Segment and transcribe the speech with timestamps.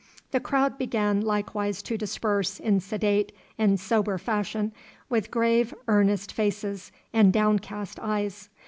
[0.31, 4.71] The crowd began likewise to disperse in sedate and sober fashion,
[5.11, 8.49] with grave earnest faces and downcast eyes.